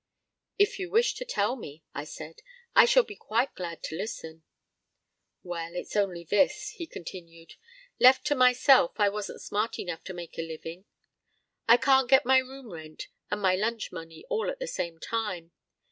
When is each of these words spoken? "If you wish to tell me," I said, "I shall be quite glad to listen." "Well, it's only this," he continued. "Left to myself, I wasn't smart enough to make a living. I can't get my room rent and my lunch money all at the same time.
"If 0.57 0.79
you 0.79 0.89
wish 0.89 1.13
to 1.13 1.25
tell 1.25 1.55
me," 1.55 1.83
I 1.93 2.05
said, 2.05 2.41
"I 2.75 2.85
shall 2.85 3.03
be 3.03 3.15
quite 3.15 3.53
glad 3.53 3.83
to 3.83 3.95
listen." 3.95 4.41
"Well, 5.43 5.75
it's 5.75 5.95
only 5.95 6.23
this," 6.23 6.69
he 6.69 6.87
continued. 6.87 7.53
"Left 7.99 8.25
to 8.25 8.33
myself, 8.35 8.93
I 8.97 9.09
wasn't 9.09 9.43
smart 9.43 9.77
enough 9.77 10.03
to 10.05 10.15
make 10.15 10.39
a 10.39 10.41
living. 10.41 10.85
I 11.67 11.77
can't 11.77 12.09
get 12.09 12.25
my 12.25 12.39
room 12.39 12.73
rent 12.73 13.09
and 13.29 13.39
my 13.43 13.53
lunch 13.55 13.91
money 13.91 14.25
all 14.27 14.49
at 14.49 14.57
the 14.57 14.65
same 14.65 14.97
time. 14.97 15.51